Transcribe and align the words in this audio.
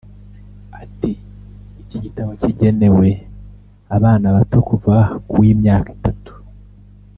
Ati 0.83 1.11
“Iki 1.81 1.97
gitabo 2.03 2.31
kigenewe 2.41 3.07
abana 3.95 4.25
bato 4.35 4.57
kuva 4.67 4.95
ku 5.27 5.35
w’imyaka 5.41 5.87
itatu 5.97 6.31